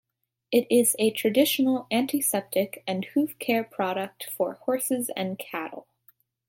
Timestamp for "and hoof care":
2.87-3.63